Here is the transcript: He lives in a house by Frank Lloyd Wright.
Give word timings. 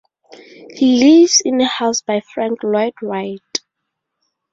He 0.73 0.97
lives 1.19 1.43
in 1.45 1.61
a 1.61 1.67
house 1.67 2.01
by 2.01 2.21
Frank 2.21 2.63
Lloyd 2.63 2.95
Wright. 3.03 3.39